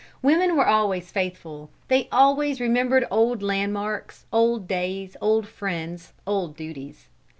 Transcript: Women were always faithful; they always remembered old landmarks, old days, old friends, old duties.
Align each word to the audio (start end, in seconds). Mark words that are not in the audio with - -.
Women 0.23 0.57
were 0.57 0.65
always 0.65 1.11
faithful; 1.11 1.69
they 1.87 2.09
always 2.11 2.59
remembered 2.59 3.05
old 3.11 3.43
landmarks, 3.43 4.25
old 4.33 4.67
days, 4.67 5.15
old 5.21 5.47
friends, 5.47 6.13
old 6.25 6.57
duties. 6.57 7.07